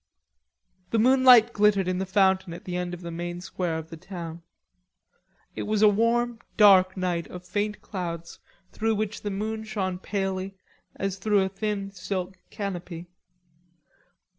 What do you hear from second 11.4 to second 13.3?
a thin silk canopy.